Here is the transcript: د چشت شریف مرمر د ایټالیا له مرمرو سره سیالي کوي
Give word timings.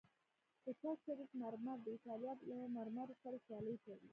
د 0.65 0.65
چشت 0.81 0.99
شریف 1.05 1.31
مرمر 1.41 1.77
د 1.83 1.87
ایټالیا 1.95 2.33
له 2.49 2.57
مرمرو 2.75 3.15
سره 3.23 3.37
سیالي 3.45 3.75
کوي 3.85 4.07